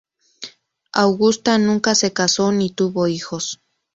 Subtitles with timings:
[0.93, 3.61] Augusta nunca se casó ni tuvo hijos.